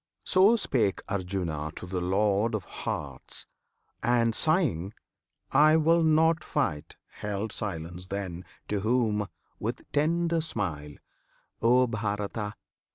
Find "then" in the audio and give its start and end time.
8.07-8.43